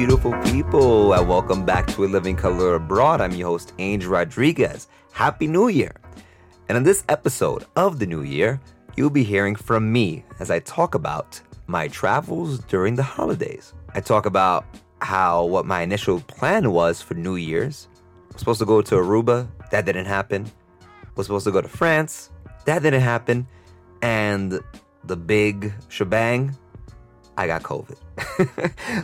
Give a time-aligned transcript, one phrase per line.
[0.00, 3.20] beautiful people, and welcome back to A Living Color Abroad.
[3.20, 4.88] I'm your host, Angel Rodriguez.
[5.12, 5.94] Happy New Year!
[6.70, 8.58] And in this episode of the New Year,
[8.96, 13.74] you'll be hearing from me as I talk about my travels during the holidays.
[13.94, 14.64] I talk about
[15.02, 17.86] how what my initial plan was for New Year's.
[18.00, 20.50] I was supposed to go to Aruba, that didn't happen.
[20.80, 22.30] I was supposed to go to France,
[22.64, 23.46] that didn't happen.
[24.00, 24.60] And
[25.04, 26.56] the big shebang,
[27.40, 27.96] I got COVID.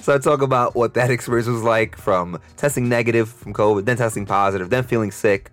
[0.02, 3.96] so I talk about what that experience was like from testing negative from COVID, then
[3.96, 5.50] testing positive, then feeling sick,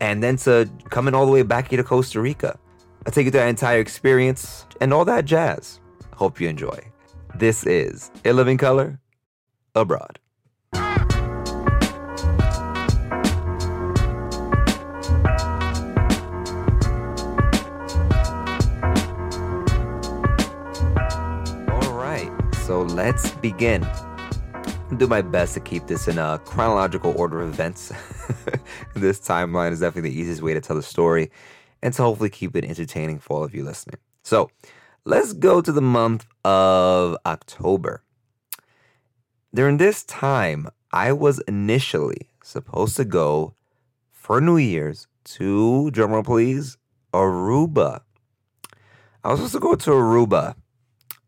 [0.00, 2.58] and then to coming all the way back here to Costa Rica.
[3.06, 5.80] I take you through that entire experience and all that jazz.
[6.14, 6.78] Hope you enjoy.
[7.34, 8.98] This is A Living Color
[9.74, 10.18] Abroad.
[22.94, 23.84] Let's begin.
[24.96, 27.88] Do my best to keep this in a chronological order of events.
[28.94, 31.32] this timeline is definitely the easiest way to tell the story
[31.82, 33.96] and to hopefully keep it entertaining for all of you listening.
[34.22, 34.48] So
[35.04, 38.04] let's go to the month of October.
[39.52, 43.54] During this time, I was initially supposed to go
[44.12, 46.76] for New Year's to, drumroll please,
[47.12, 48.02] Aruba.
[49.24, 50.54] I was supposed to go to Aruba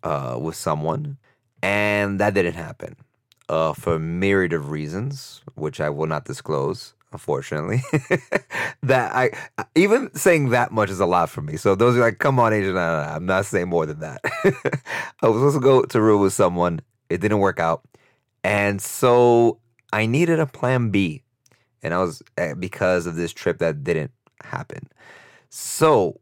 [0.04, 1.18] uh, with someone,
[1.66, 2.94] and that didn't happen
[3.48, 7.82] uh, for a myriad of reasons, which I will not disclose, unfortunately.
[8.84, 9.32] that I
[9.74, 11.56] even saying that much is a lot for me.
[11.56, 13.98] So those are like, come on, Asian, no, no, no, I'm not saying more than
[13.98, 14.20] that.
[15.22, 16.80] I was supposed to go to Aruba with someone.
[17.10, 17.82] It didn't work out,
[18.44, 19.58] and so
[19.92, 21.22] I needed a plan B,
[21.82, 24.12] and I was eh, because of this trip that didn't
[24.44, 24.88] happen.
[25.50, 26.20] So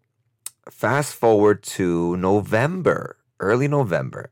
[0.71, 4.31] fast forward to November, early November,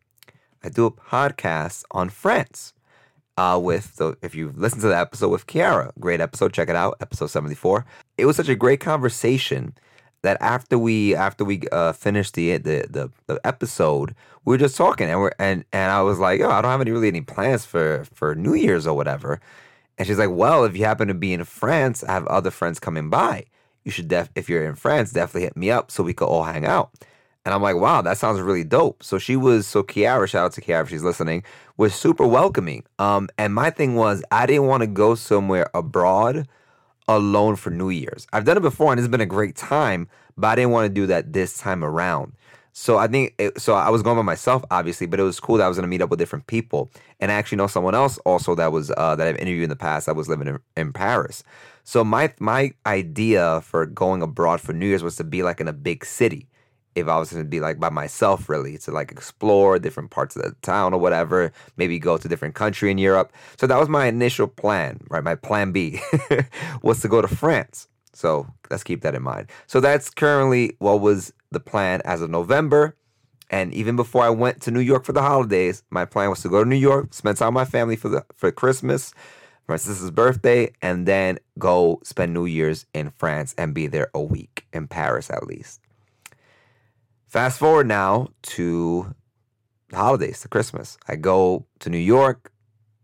[0.64, 2.72] I do a podcast on France.
[3.38, 6.76] Uh, with the if you've listened to the episode with Kiara, great episode, check it
[6.76, 7.86] out, episode seventy four.
[8.18, 9.74] It was such a great conversation
[10.22, 14.14] that after we after we uh, finished the, the the the episode,
[14.44, 16.80] we were just talking and we're and and I was like, oh, I don't have
[16.82, 19.40] any really any plans for for New Year's or whatever.
[19.98, 22.78] And she's like, well, if you happen to be in France, I have other friends
[22.80, 23.44] coming by.
[23.84, 26.44] You should def if you're in France, definitely hit me up so we could all
[26.44, 26.90] hang out.
[27.44, 29.02] And I'm like, wow, that sounds really dope.
[29.02, 31.42] So she was, so Kiara, shout out to Kiara she's listening,
[31.76, 32.84] was super welcoming.
[32.98, 36.46] Um, and my thing was, I didn't want to go somewhere abroad
[37.08, 38.26] alone for New Year's.
[38.32, 40.94] I've done it before and it's been a great time, but I didn't want to
[40.94, 42.34] do that this time around.
[42.74, 45.56] So I think, it, so I was going by myself, obviously, but it was cool
[45.56, 46.90] that I was going to meet up with different people.
[47.20, 49.76] And I actually know someone else also that was, uh, that I've interviewed in the
[49.76, 51.42] past that was living in, in Paris.
[51.84, 55.68] So my, my idea for going abroad for New Year's was to be like in
[55.68, 56.48] a big city
[56.94, 60.36] if I was going to be like by myself, really, to like explore different parts
[60.36, 63.32] of the town or whatever, maybe go to different country in Europe.
[63.58, 65.24] So that was my initial plan, right?
[65.24, 66.00] My plan B
[66.82, 67.88] was to go to France.
[68.12, 69.48] So let's keep that in mind.
[69.66, 72.96] So that's currently what was the plan as of November.
[73.50, 76.48] And even before I went to New York for the holidays, my plan was to
[76.48, 79.12] go to New York, spend time with my family for the for Christmas,
[79.68, 84.22] my sister's birthday, and then go spend New Year's in France and be there a
[84.22, 85.81] week in Paris at least.
[87.32, 89.14] Fast forward now to
[89.88, 90.98] the holidays, to Christmas.
[91.08, 92.52] I go to New York.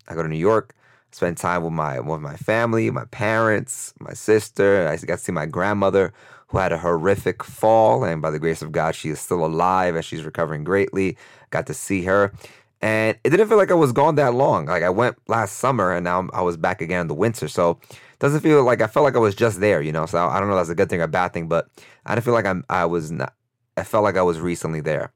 [0.06, 0.74] I go to New York,
[1.12, 4.86] spend time with my with my family, my parents, my sister.
[4.86, 6.12] I got to see my grandmother
[6.48, 9.94] who had a horrific fall, and by the grace of God, she is still alive
[9.94, 11.16] and she's recovering greatly.
[11.48, 12.34] Got to see her,
[12.82, 14.66] and it didn't feel like I was gone that long.
[14.66, 17.48] Like I went last summer, and now I was back again in the winter.
[17.48, 20.04] So it doesn't feel like I felt like I was just there, you know.
[20.04, 21.70] So I don't know if that's a good thing or a bad thing, but
[22.04, 23.32] I didn't feel like I'm I was not.
[23.78, 25.12] I felt like I was recently there.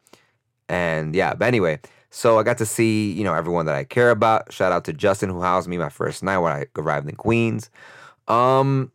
[0.68, 1.80] And yeah, but anyway,
[2.10, 4.52] so I got to see, you know, everyone that I care about.
[4.52, 7.70] Shout out to Justin who housed me my first night when I arrived in Queens.
[8.28, 8.92] Um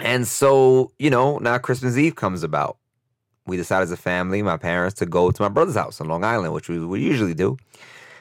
[0.00, 2.76] and so, you know, now Christmas Eve comes about.
[3.46, 6.24] We decided as a family, my parents, to go to my brother's house on Long
[6.24, 7.56] Island, which we would usually do.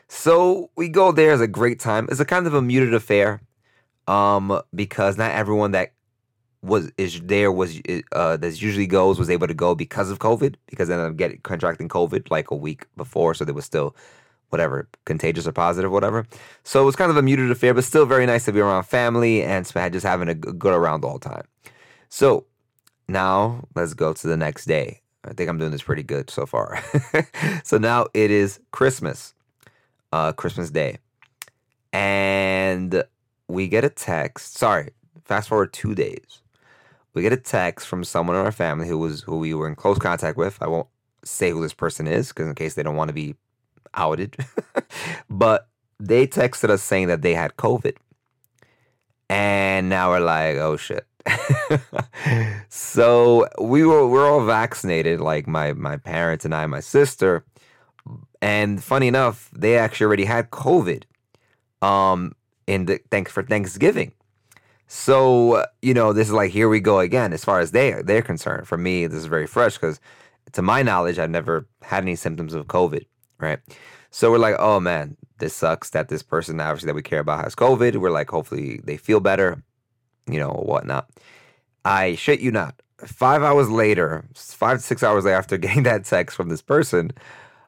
[0.07, 1.31] So we go there.
[1.33, 2.07] It's a great time.
[2.11, 3.41] It's a kind of a muted affair,
[4.07, 5.93] um, because not everyone that
[6.63, 7.81] was is there was
[8.11, 11.39] uh that usually goes was able to go because of COVID because then I'm getting
[11.39, 13.95] contracting COVID like a week before, so they was still
[14.49, 16.27] whatever contagious or positive, whatever.
[16.63, 18.83] So it was kind of a muted affair, but still very nice to be around
[18.83, 21.45] family and just having a good around all time.
[22.09, 22.45] So
[23.07, 25.01] now let's go to the next day.
[25.23, 26.83] I think I'm doing this pretty good so far.
[27.63, 29.33] so now it is Christmas,
[30.11, 30.97] uh, Christmas Day,
[31.93, 33.03] and
[33.47, 34.57] we get a text.
[34.57, 34.89] Sorry,
[35.23, 36.41] fast forward two days
[37.13, 39.75] we get a text from someone in our family who was who we were in
[39.75, 40.57] close contact with.
[40.61, 40.87] I won't
[41.23, 43.35] say who this person is because in case they don't want to be
[43.93, 44.35] outed.
[45.29, 45.67] but
[45.99, 47.95] they texted us saying that they had COVID.
[49.29, 51.05] And now we're like, oh shit.
[52.69, 57.45] so we were we're all vaccinated, like my my parents and I, my sister.
[58.41, 61.03] And funny enough, they actually already had COVID.
[61.81, 62.35] Um,
[62.67, 64.13] in the thanks for Thanksgiving.
[64.93, 67.31] So you know, this is like here we go again.
[67.31, 70.01] As far as they they're concerned, for me, this is very fresh because,
[70.51, 73.05] to my knowledge, I've never had any symptoms of COVID.
[73.39, 73.59] Right.
[74.09, 77.41] So we're like, oh man, this sucks that this person obviously that we care about
[77.41, 77.95] has COVID.
[77.95, 79.63] We're like, hopefully they feel better,
[80.27, 81.09] you know, whatnot.
[81.85, 82.75] I shit you not.
[82.97, 87.11] Five hours later, five to six hours after getting that text from this person,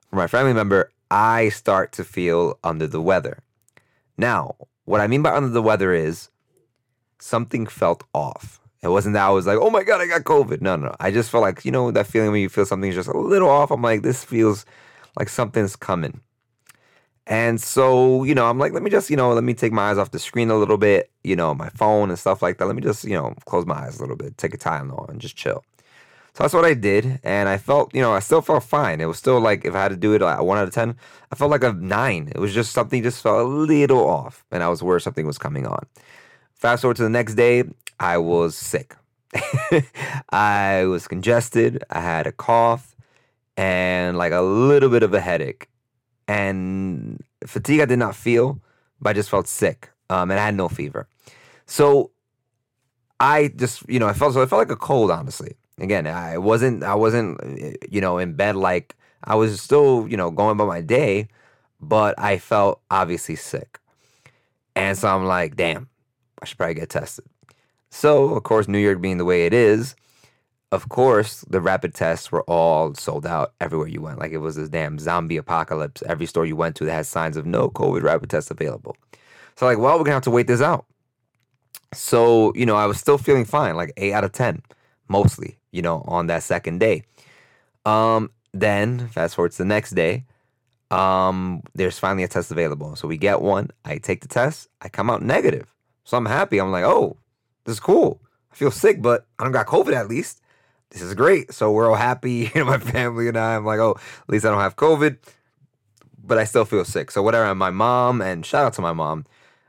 [0.10, 3.40] from my family member, I start to feel under the weather.
[4.18, 6.30] Now, what I mean by under the weather is
[7.24, 8.60] something felt off.
[8.82, 10.62] It wasn't that I was like, oh my God, I got COVID.
[10.62, 10.96] No, no, no.
[11.00, 13.50] I just felt like, you know, that feeling when you feel something's just a little
[13.50, 13.72] off.
[13.72, 14.66] I'm like, this feels
[15.18, 16.20] like something's coming.
[17.26, 19.90] And so, you know, I'm like, let me just, you know, let me take my
[19.90, 22.66] eyes off the screen a little bit, you know, my phone and stuff like that.
[22.66, 25.22] Let me just, you know, close my eyes a little bit, take a Tylenol and
[25.22, 25.64] just chill.
[26.34, 27.22] So that's what I did.
[27.24, 29.00] And I felt, you know, I still felt fine.
[29.00, 30.98] It was still like, if I had to do it at one out of 10,
[31.32, 32.34] I felt like a nine.
[32.36, 34.44] It was just something just felt a little off.
[34.52, 35.86] And I was worried something was coming on.
[36.64, 37.66] Fast forward to the next day,
[38.00, 38.96] I was sick.
[40.32, 41.84] I was congested.
[41.90, 42.96] I had a cough
[43.58, 45.68] and like a little bit of a headache
[46.26, 48.62] and fatigue I did not feel,
[49.02, 49.90] but I just felt sick.
[50.10, 51.06] Um, and I had no fever.
[51.66, 52.12] So
[53.20, 55.58] I just, you know, I felt so I felt like a cold, honestly.
[55.80, 57.42] Again, I wasn't, I wasn't,
[57.92, 58.96] you know, in bed like
[59.26, 61.28] I was still, you know, going about my day,
[61.82, 63.82] but I felt obviously sick.
[64.78, 65.90] And so I'm like, damn,
[66.44, 67.24] I should probably get tested.
[67.90, 69.96] So, of course, New York being the way it is,
[70.74, 74.20] of course, the rapid tests were all sold out everywhere you went.
[74.20, 76.04] Like it was this damn zombie apocalypse.
[76.06, 78.98] Every store you went to that had signs of no COVID rapid tests available.
[79.56, 80.86] So, like, well, we're gonna have to wait this out.
[81.94, 84.62] So, you know, I was still feeling fine, like eight out of 10,
[85.08, 87.04] mostly, you know, on that second day.
[87.86, 90.26] Um, then, fast forward to the next day,
[90.92, 92.98] um, there's finally a test available.
[92.98, 95.73] So we get one, I take the test, I come out negative.
[96.04, 96.60] So I'm happy.
[96.60, 97.18] I'm like, oh,
[97.66, 98.22] this is cool.
[98.52, 100.44] I feel sick, but I don't got COVID at least
[100.94, 101.52] this is great.
[101.54, 103.56] So we're all happy, you know, my family and I.
[103.56, 105.18] I'm like, oh, at least I don't have COVID,
[106.24, 107.12] but I still feel sick.
[107.12, 107.54] So whatever.
[107.54, 109.26] My mom and shout out to my mom.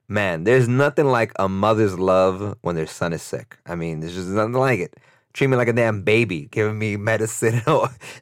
[0.06, 3.56] Man, there's nothing like a mother's love when their son is sick.
[3.64, 4.96] I mean, there's just nothing like it.
[5.32, 7.62] Treat me like a damn baby, giving me medicine,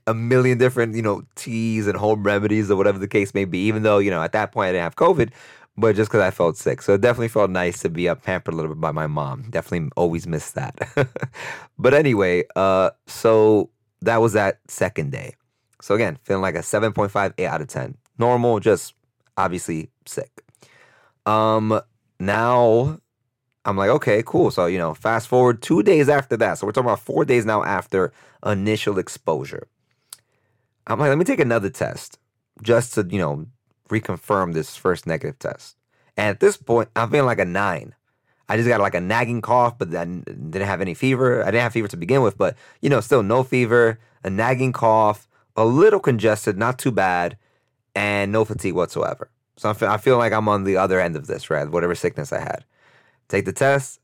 [0.06, 3.66] a million different, you know, teas and home remedies or whatever the case may be.
[3.66, 5.30] Even though, you know, at that point I didn't have COVID,
[5.76, 6.82] but just because I felt sick.
[6.82, 9.46] So it definitely felt nice to be up pampered a little bit by my mom.
[9.50, 10.78] Definitely always miss that.
[11.78, 13.70] but anyway, uh, so
[14.02, 15.34] that was that second day.
[15.80, 17.96] So again, feeling like a 7.5, 8 out of 10.
[18.18, 18.94] Normal, just
[19.36, 20.30] obviously sick.
[21.26, 21.80] Um,
[22.20, 23.00] now
[23.64, 24.50] I'm like, okay, cool.
[24.50, 26.58] So, you know, fast forward two days after that.
[26.58, 28.12] So we're talking about four days now after
[28.44, 29.68] initial exposure.
[30.86, 32.18] I'm like, let me take another test
[32.60, 33.46] just to, you know,
[33.92, 35.76] reconfirm this first negative test.
[36.16, 37.94] And at this point, I'm feeling like a nine.
[38.48, 41.42] I just got like a nagging cough, but then didn't have any fever.
[41.42, 44.72] I didn't have fever to begin with, but you know, still no fever, a nagging
[44.72, 47.36] cough, a little congested, not too bad,
[47.94, 49.30] and no fatigue whatsoever.
[49.56, 51.68] So I'm, I feel like I'm on the other end of this, right?
[51.68, 52.64] Whatever sickness I had.
[53.28, 54.00] Take the test,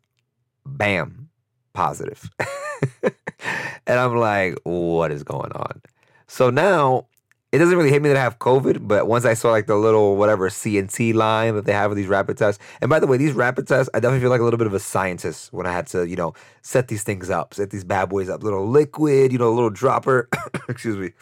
[0.64, 1.28] bam,
[1.72, 2.30] positive.
[3.02, 5.82] and I'm like, what is going on?
[6.26, 7.06] So now
[7.50, 9.76] it doesn't really hit me that I have COVID, but once I saw like the
[9.76, 13.16] little whatever CNC line that they have with these rapid tests, and by the way,
[13.16, 15.72] these rapid tests, I definitely feel like a little bit of a scientist when I
[15.72, 19.32] had to, you know, set these things up, set these bad boys up, little liquid,
[19.32, 20.28] you know, a little dropper.
[20.68, 21.12] Excuse me.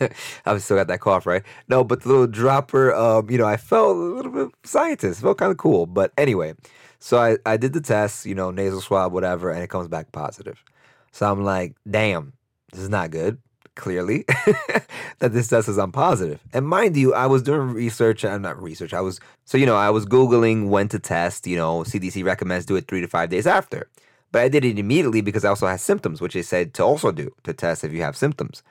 [0.44, 1.42] I've still got that cough, right?
[1.66, 5.38] No, but the little dropper, um, you know, I felt a little bit scientist, felt
[5.38, 5.86] kind of cool.
[5.86, 6.54] But anyway,
[6.98, 10.12] so I, I did the test, you know, nasal swab, whatever, and it comes back
[10.12, 10.62] positive.
[11.10, 12.34] So I'm like, damn,
[12.70, 13.38] this is not good
[13.74, 14.24] clearly
[15.18, 16.40] that this test is I'm positive.
[16.52, 19.76] And mind you, I was doing research, I'm not research, I was, so, you know,
[19.76, 23.30] I was Googling when to test, you know, CDC recommends do it three to five
[23.30, 23.88] days after.
[24.32, 27.12] But I did it immediately because I also had symptoms, which they said to also
[27.12, 28.62] do, to test if you have symptoms.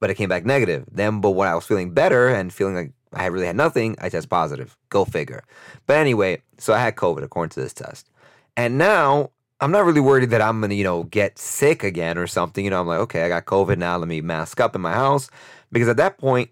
[0.00, 0.86] But it came back negative.
[0.90, 4.08] Then, but when I was feeling better and feeling like I really had nothing, I
[4.08, 4.78] test positive.
[4.88, 5.44] Go figure.
[5.86, 8.08] But anyway, so I had COVID according to this test.
[8.56, 12.26] And now I'm not really worried that I'm gonna, you know, get sick again or
[12.26, 12.64] something.
[12.64, 13.98] You know, I'm like, okay, I got COVID now.
[13.98, 15.30] Let me mask up in my house
[15.70, 16.50] because at that point,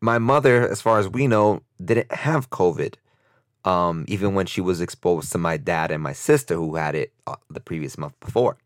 [0.00, 2.94] my mother, as far as we know, didn't have COVID.
[3.64, 7.14] Um, even when she was exposed to my dad and my sister who had it
[7.26, 8.58] uh, the previous month before.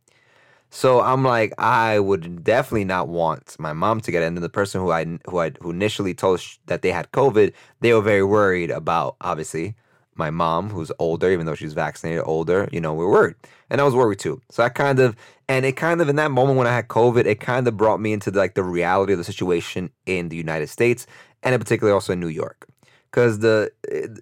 [0.70, 4.26] So I'm like, I would definitely not want my mom to get it.
[4.26, 7.10] And then the person who I who I who initially told sh- that they had
[7.12, 9.76] COVID, they were very worried about obviously
[10.18, 12.68] my mom, who's older, even though she's vaccinated, older.
[12.72, 13.36] You know, we're worried,
[13.70, 14.40] and I was worried too.
[14.50, 15.16] So I kind of
[15.48, 18.00] and it kind of in that moment when I had COVID, it kind of brought
[18.00, 21.06] me into the, like the reality of the situation in the United States,
[21.42, 22.66] and in particular also in New York,
[23.10, 23.70] because the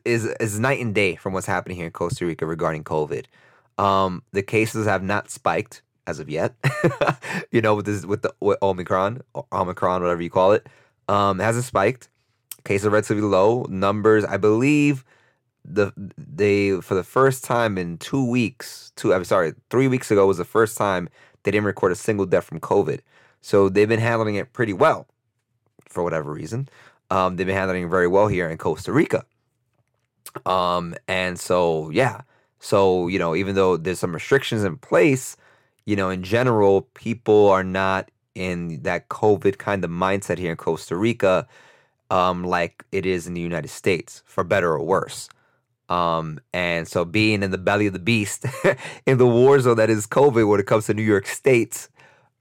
[0.04, 3.24] is is night and day from what's happening here in Costa Rica regarding COVID.
[3.78, 6.54] Um, the cases have not spiked as of yet.
[7.50, 9.22] you know, with this with the with Omicron,
[9.52, 10.66] Omicron, whatever you call it,
[11.08, 12.08] um, hasn't spiked.
[12.64, 13.66] Cases are relatively low.
[13.68, 15.04] Numbers, I believe,
[15.68, 20.26] the they for the first time in two weeks, two I'm sorry, three weeks ago
[20.26, 21.08] was the first time
[21.42, 23.00] they didn't record a single death from COVID.
[23.40, 25.06] So they've been handling it pretty well,
[25.88, 26.68] for whatever reason.
[27.11, 29.25] Um, they've been handling it very well here in Costa Rica.
[30.44, 32.23] Um, and so yeah,
[32.58, 35.37] so you know, even though there's some restrictions in place,
[35.85, 40.56] you know, in general, people are not in that COVID kind of mindset here in
[40.56, 41.46] Costa Rica,
[42.11, 45.28] um, like it is in the United States, for better or worse.
[45.88, 48.44] Um, and so being in the belly of the beast
[49.06, 51.88] in the war zone that is COVID when it comes to New York State,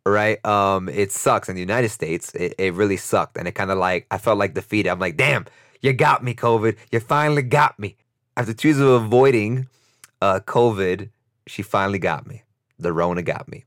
[0.06, 0.44] right?
[0.46, 2.34] Um, it sucks in the United States.
[2.34, 3.38] It, it really sucked.
[3.38, 4.90] And it kind of like, I felt like defeated.
[4.90, 5.46] I'm like, damn,
[5.82, 6.78] you got me, COVID.
[6.92, 7.98] You finally got me.
[8.36, 9.68] After two years of avoiding
[10.22, 11.10] uh, COVID,
[11.48, 12.42] she finally got me
[12.80, 13.64] the Rona got me.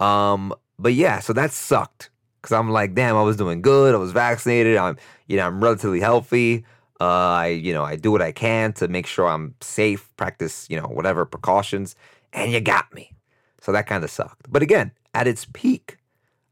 [0.00, 2.10] Um, but yeah, so that sucked
[2.40, 3.94] because I'm like, damn, I was doing good.
[3.94, 4.76] I was vaccinated.
[4.76, 4.96] I'm,
[5.26, 6.64] you know, I'm relatively healthy.
[7.00, 10.66] Uh, I, you know, I do what I can to make sure I'm safe, practice,
[10.70, 11.94] you know, whatever precautions,
[12.32, 13.12] and you got me.
[13.60, 14.50] So that kind of sucked.
[14.50, 15.98] But again, at its peak,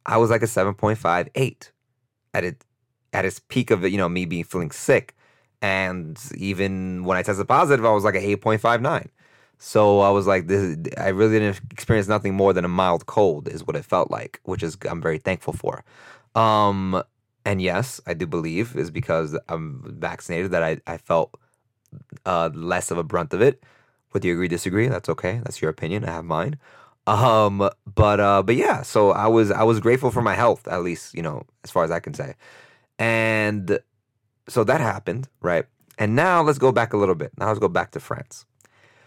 [0.07, 1.71] I was like a 7.58
[2.35, 2.65] at it,
[3.13, 5.15] at its peak of, you know, me being feeling sick.
[5.63, 9.07] And even when I tested positive, I was like a 8.59.
[9.59, 13.49] So I was like, this, I really didn't experience nothing more than a mild cold,
[13.49, 15.85] is what it felt like, which is I'm very thankful for.
[16.35, 17.03] Um,
[17.45, 21.35] and yes, I do believe is because I'm vaccinated that I, I felt
[22.25, 23.63] uh, less of a brunt of it.
[24.11, 25.41] Whether you agree, disagree, that's okay.
[25.45, 26.05] That's your opinion.
[26.05, 26.59] I have mine.
[27.07, 30.83] Um, but uh, but yeah, so I was I was grateful for my health, at
[30.83, 32.35] least you know, as far as I can say.
[32.99, 33.79] And
[34.49, 35.67] so that happened, right?
[35.99, 37.33] And now let's go back a little bit.
[37.39, 38.47] Now let's go back to France.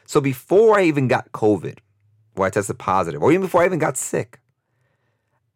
[0.05, 1.79] So before I even got COVID,
[2.35, 4.39] where I tested positive, or even before I even got sick,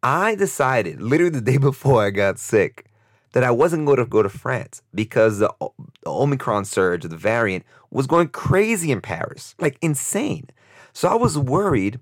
[0.02, 2.86] I decided literally the day before I got sick
[3.32, 7.64] that I wasn't going to go to France because the, the Omicron surge, the variant,
[7.90, 10.48] was going crazy in Paris, like insane.
[10.92, 11.98] So I was worried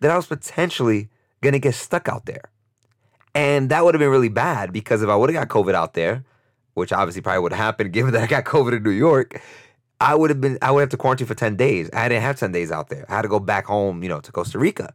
[0.00, 1.08] that I was potentially
[1.40, 2.50] going to get stuck out there.
[3.34, 5.94] And that would have been really bad because if I would have got COVID out
[5.94, 6.24] there,
[6.74, 9.40] which obviously probably would have happened given that I got COVID in New York,
[10.00, 11.90] I would have been I would have to quarantine for 10 days.
[11.92, 13.04] I didn't have 10 days out there.
[13.08, 14.94] I had to go back home, you know, to Costa Rica.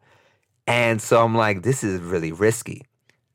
[0.67, 2.83] And so I'm like, this is really risky.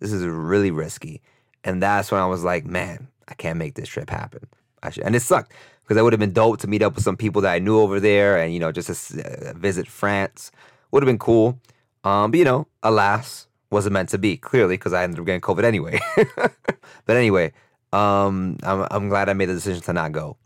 [0.01, 1.23] This is really risky.
[1.65, 4.47] And that's when I was like, man, I can't make this trip happen.
[4.83, 5.05] I should.
[5.05, 7.43] And it sucked because I would have been dope to meet up with some people
[7.43, 10.51] that I knew over there and, you know, just to uh, visit France.
[10.91, 11.61] Would have been cool.
[12.05, 15.43] Um, but, you know, alas, wasn't meant to be, clearly, because I ended up getting
[15.43, 15.99] COVID anyway.
[16.17, 17.53] but anyway,
[17.93, 20.39] um, I'm, I'm glad I made the decision to not go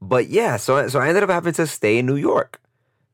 [0.00, 2.60] but yeah, so so I ended up having to stay in New York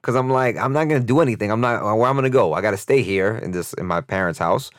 [0.05, 1.51] because I'm like I'm not gonna do anything.
[1.51, 2.53] I'm not where I'm gonna go.
[2.53, 4.71] I got to stay here in this in my parents' house,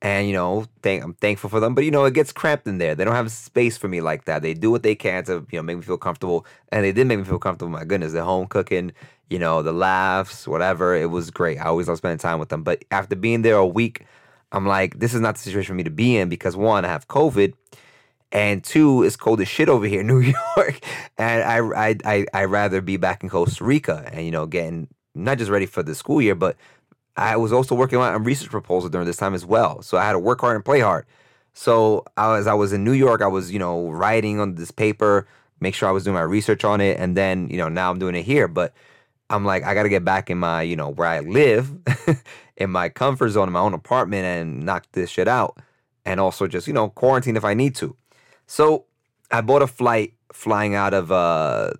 [0.00, 1.74] and you know, thank I'm thankful for them.
[1.74, 2.94] But you know, it gets cramped in there.
[2.94, 4.42] They don't have space for me like that.
[4.42, 7.08] They do what they can to you know make me feel comfortable, and they did
[7.08, 7.72] make me feel comfortable.
[7.72, 8.92] My goodness, they're home cooking.
[9.30, 10.94] You know, the laughs, whatever.
[10.94, 11.58] It was great.
[11.58, 12.62] I always love spending time with them.
[12.62, 14.06] But after being there a week,
[14.52, 16.88] I'm like, this is not the situation for me to be in because one, I
[16.88, 17.52] have COVID
[18.32, 20.80] and two, it's cold as shit over here in New York,
[21.16, 24.88] and I I I I rather be back in Costa Rica and you know getting
[25.14, 26.56] not just ready for the school year, but
[27.16, 29.82] I was also working on a research proposal during this time as well.
[29.82, 31.06] So I had to work hard and play hard.
[31.54, 35.26] So as I was in New York, I was you know writing on this paper,
[35.60, 37.98] make sure I was doing my research on it, and then you know now I'm
[37.98, 38.74] doing it here, but.
[39.30, 41.70] I'm like, I got to get back in my, you know, where I live,
[42.56, 45.58] in my comfort zone, in my own apartment, and knock this shit out.
[46.06, 47.94] And also just, you know, quarantine if I need to.
[48.48, 48.86] So
[49.30, 51.72] I bought a flight flying out of uh,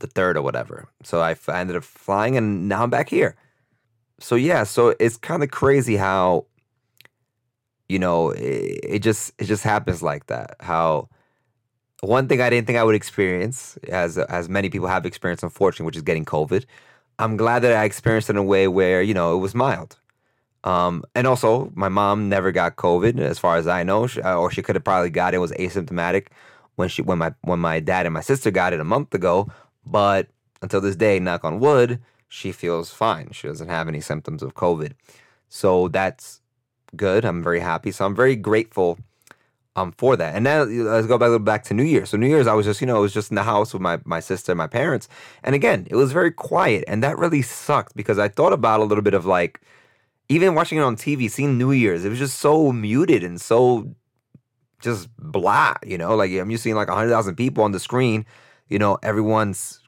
[0.00, 0.88] the third or whatever.
[1.04, 3.36] So I, ended up flying, and now I'm back here.
[4.18, 6.46] So yeah, so it's kind of crazy how
[7.88, 10.56] you know it, it just it just happens like that.
[10.60, 11.08] How
[12.00, 15.86] one thing I didn't think I would experience, as as many people have experienced, unfortunately,
[15.86, 16.64] which is getting COVID.
[17.18, 19.98] I'm glad that I experienced it in a way where you know it was mild.
[20.64, 24.50] Um, and also, my mom never got COVID, as far as I know, uh, or
[24.50, 25.38] she could have probably got it.
[25.38, 26.28] Was asymptomatic
[26.76, 29.48] when she when my when my dad and my sister got it a month ago.
[29.84, 30.28] But
[30.60, 33.30] until this day, knock on wood, she feels fine.
[33.32, 34.92] She doesn't have any symptoms of COVID.
[35.48, 36.40] So that's
[36.96, 37.24] good.
[37.24, 37.90] I'm very happy.
[37.90, 38.98] So I'm very grateful
[39.74, 40.34] um for that.
[40.34, 42.10] And now let's go back back to New Year's.
[42.10, 43.82] So New Year's, I was just you know I was just in the house with
[43.82, 45.08] my my sister, my parents,
[45.42, 48.84] and again it was very quiet, and that really sucked because I thought about a
[48.84, 49.60] little bit of like
[50.32, 53.94] even watching it on TV, seeing New Year's, it was just so muted and so
[54.80, 56.14] just blah, you know.
[56.16, 58.26] Like I'm used to seeing like hundred thousand people on the screen,
[58.68, 58.98] you know.
[59.02, 59.80] Everyone's.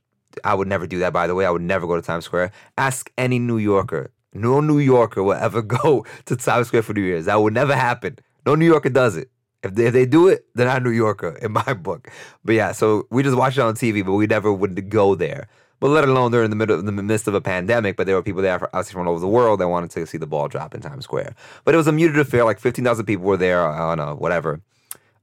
[0.43, 1.13] I would never do that.
[1.13, 2.51] By the way, I would never go to Times Square.
[2.77, 4.11] Ask any New Yorker.
[4.33, 7.27] No New Yorker will ever go to Times Square for New Year's.
[7.27, 8.19] That would never happen.
[8.45, 9.31] No New Yorker does it.
[9.63, 12.09] If they, if they do it, they're not New Yorker in my book.
[12.45, 15.49] But yeah, so we just watch it on TV, but we never would go there.
[15.85, 17.97] But let alone they're in the middle, in the midst of a pandemic.
[17.97, 20.27] But there were people there from all over the world that wanted to see the
[20.27, 21.35] ball drop in Times Square.
[21.67, 22.43] But it was a muted affair.
[22.43, 24.63] Like fifteen thousand people were there uh, on a whatever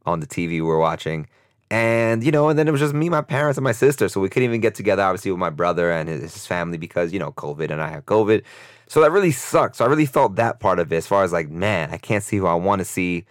[0.05, 1.27] on the TV we were watching.
[1.71, 4.07] And, you know, and then it was just me, my parents, and my sister.
[4.07, 7.17] So we couldn't even get together, obviously, with my brother and his, family because, you
[7.17, 8.43] know, COVID and I have COVID.
[8.85, 9.77] So that really sucked.
[9.77, 12.23] So I really felt that part of it as far as like, man, I can't
[12.23, 13.25] see who I want to see,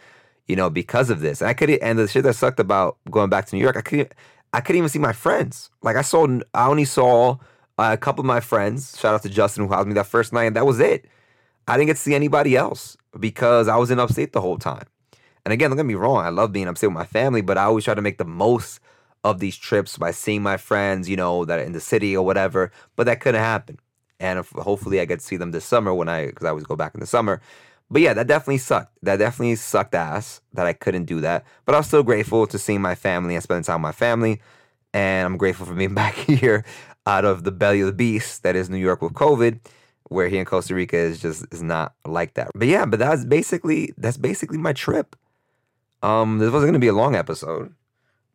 [0.48, 1.40] you know, because of this.
[1.40, 3.82] And I could, and the shit that sucked about going back to New York, I
[3.82, 4.14] couldn't,
[4.52, 5.70] I couldn't even see my friends.
[5.82, 7.36] Like I saw, I only saw
[7.78, 8.98] uh, a couple of my friends.
[8.98, 11.06] Shout out to Justin who housed me that first night, and that was it.
[11.68, 14.86] I didn't get to see anybody else because I was in upstate the whole time.
[15.44, 17.64] And again, don't get me wrong, I love being upstate with my family, but I
[17.64, 18.80] always try to make the most
[19.24, 22.24] of these trips by seeing my friends, you know, that are in the city or
[22.24, 22.72] whatever.
[22.96, 23.78] But that couldn't happen.
[24.18, 26.64] And if, hopefully I get to see them this summer when I, because I always
[26.64, 27.40] go back in the summer.
[27.90, 28.96] But yeah, that definitely sucked.
[29.02, 31.44] That definitely sucked ass that I couldn't do that.
[31.64, 34.40] But I was still grateful to seeing my family and spending time with my family.
[34.94, 36.64] And I'm grateful for being back here
[37.06, 39.60] out of the belly of the beast that is New York with COVID
[40.10, 42.50] where here in Costa Rica is just is not like that.
[42.54, 45.16] But yeah, but that's basically that's basically my trip.
[46.02, 47.72] Um, this wasn't gonna be a long episode,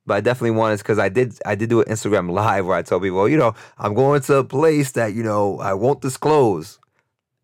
[0.06, 2.82] but I definitely wanted because I did I did do an Instagram live where I
[2.82, 6.02] told people, well, you know, I'm going to a place that you know I won't
[6.02, 6.80] disclose,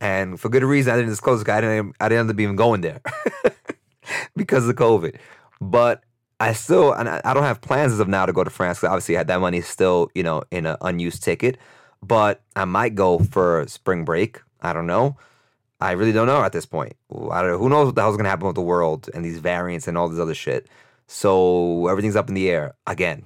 [0.02, 2.82] and for good reason I didn't disclose I didn't I didn't end up even going
[2.82, 3.02] there
[4.36, 5.16] because of COVID.
[5.62, 6.04] But
[6.40, 8.80] I still and I, I don't have plans as of now to go to France
[8.80, 11.58] because obviously that money still you know in an unused ticket.
[12.04, 14.42] But I might go for spring break.
[14.62, 15.18] I don't know.
[15.80, 16.94] I really don't know at this point.
[17.32, 17.58] I don't know.
[17.60, 20.10] Who knows what the hell's gonna happen with the world and these variants and all
[20.10, 20.68] this other shit.
[21.06, 23.26] So everything's up in the air again.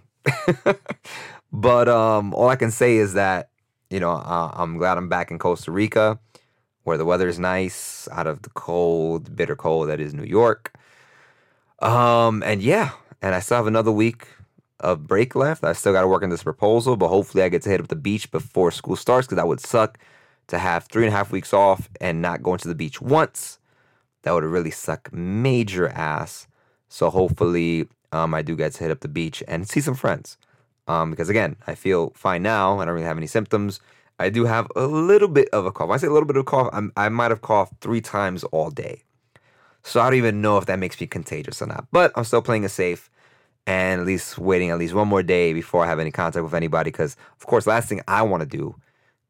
[1.53, 3.49] but um, all I can say is that
[3.89, 6.19] you know uh, I'm glad I'm back in Costa Rica,
[6.86, 10.71] where the weather is nice, out of the cold, bitter cold that is New York.
[11.80, 14.28] Um, and yeah, and I still have another week
[14.80, 15.63] of break left.
[15.63, 17.88] I still got to work on this proposal, but hopefully I get to hit up
[17.88, 19.98] the beach before school starts because that would suck
[20.48, 23.58] to have three and a half weeks off and not going to the beach once.
[24.21, 26.48] That would really suck major ass.
[26.88, 30.38] So hopefully, um, I do get to hit up the beach and see some friends.
[30.88, 32.80] Um, because again, I feel fine now.
[32.80, 33.80] I don't really have any symptoms.
[34.19, 35.89] I do have a little bit of a cough.
[35.89, 38.01] When I say a little bit of a cough, I'm, I might have coughed three
[38.01, 39.04] times all day.
[39.84, 41.88] So I don't even know if that makes me contagious or not.
[41.91, 43.10] But I'm still playing it safe
[43.67, 46.54] and at least waiting at least one more day before I have any contact with
[46.54, 46.91] anybody.
[46.91, 48.75] Because of course, last thing I want to do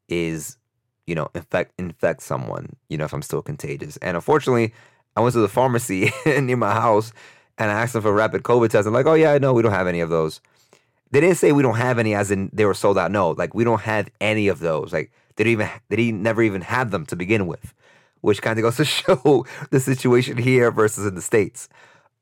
[0.08, 0.58] is
[1.06, 3.98] you know, infect infect someone, you know, if I'm still contagious.
[3.98, 4.74] And unfortunately,
[5.16, 7.14] I went to the pharmacy near my house
[7.58, 8.88] and I asked them for a rapid COVID test.
[8.88, 10.42] I'm like, oh yeah, no, we don't have any of those.
[11.12, 13.12] They didn't say we don't have any as in they were sold out.
[13.12, 14.92] No, like we don't have any of those.
[14.92, 17.74] Like they didn't even they didn't never even have them to begin with.
[18.22, 21.70] Which kind of goes to show the situation here versus in the States.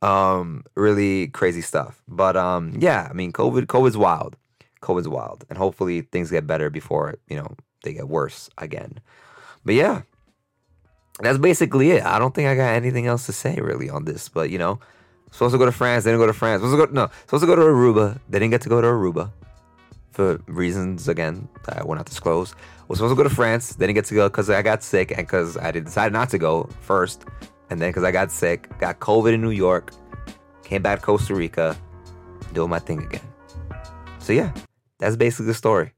[0.01, 2.03] Um, really crazy stuff.
[2.07, 4.35] But um, yeah, I mean COVID COVID's wild.
[4.81, 5.45] COVID's wild.
[5.49, 8.99] And hopefully things get better before, you know, they get worse again.
[9.65, 10.01] But yeah,
[11.19, 12.03] that's basically it.
[12.03, 14.29] I don't think I got anything else to say really on this.
[14.29, 14.79] But you know,
[15.33, 16.61] supposed to go to France, they didn't go to France.
[16.61, 18.19] Supposed to go no, supposed to go to Aruba.
[18.29, 19.31] They didn't get to go to Aruba
[20.11, 22.55] for reasons again that I will not disclose.
[22.87, 23.75] Was supposed to go to France.
[23.75, 26.37] They didn't get to go because I got sick and because I decided not to
[26.37, 27.25] go first,
[27.69, 29.91] and then because I got sick, got COVID in New York,
[30.63, 31.75] came back to Costa Rica,
[32.53, 33.27] doing my thing again.
[34.19, 34.53] So yeah,
[34.99, 35.93] that's basically the story.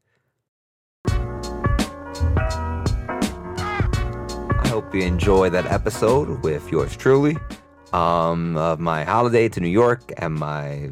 [4.58, 7.38] I hope you enjoy that episode with yours truly
[7.94, 10.92] um, of my holiday to New York and my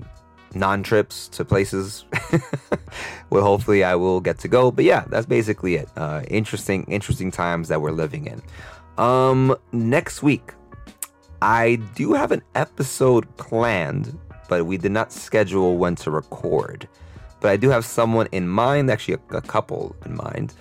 [0.56, 2.06] non trips to places
[3.30, 4.72] where hopefully I will get to go.
[4.72, 5.90] But yeah, that's basically it.
[5.96, 8.42] Uh, interesting, interesting times that we're living in.
[8.98, 10.54] Um, next week,
[11.42, 16.88] I do have an episode planned, but we did not schedule when to record.
[17.42, 20.54] But I do have someone in mind, actually, a, a couple in mind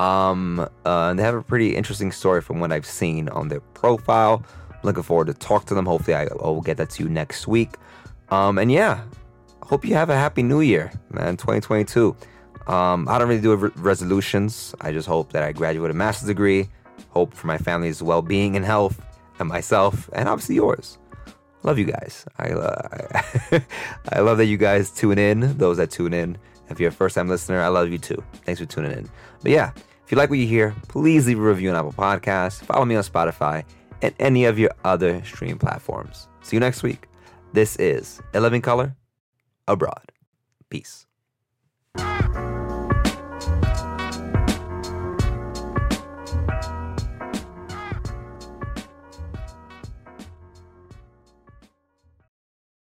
[0.00, 3.60] um, uh, and they have a pretty interesting story from what I've seen on their
[3.60, 4.42] profile.
[4.82, 5.86] Looking forward to talk to them.
[5.86, 7.74] Hopefully, I, will get that to you next week.
[8.30, 9.02] Um, and yeah,
[9.62, 11.36] hope you have a happy new year, man.
[11.36, 12.16] 2022.
[12.66, 14.74] Um, I don't really do re- resolutions.
[14.80, 16.68] I just hope that I graduate a master's degree
[17.10, 19.00] Hope for my family's well being and health,
[19.38, 20.98] and myself, and obviously yours.
[21.62, 22.24] Love you guys.
[22.38, 23.60] I, uh,
[24.12, 26.38] I love that you guys tune in, those that tune in.
[26.68, 28.22] If you're a first time listener, I love you too.
[28.44, 29.10] Thanks for tuning in.
[29.42, 29.72] But yeah,
[30.04, 32.94] if you like what you hear, please leave a review on Apple Podcasts, follow me
[32.94, 33.64] on Spotify,
[34.02, 36.28] and any of your other stream platforms.
[36.42, 37.08] See you next week.
[37.52, 38.96] This is A Living Color
[39.66, 40.12] Abroad.
[40.68, 41.06] Peace.